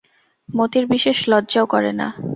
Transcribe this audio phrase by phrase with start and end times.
[0.49, 2.07] মতির বিশেষ লজ্জাও করে না।